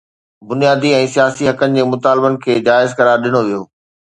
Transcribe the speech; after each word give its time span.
بنيادي 0.47 0.89
۽ 0.99 1.03
سياسي 1.15 1.43
حقن 1.49 1.77
جي 1.79 1.83
مطالبن 1.91 2.41
کي 2.47 2.57
جائز 2.71 2.99
قرار 3.03 3.25
ڏنو 3.27 3.45
ويو. 3.51 3.63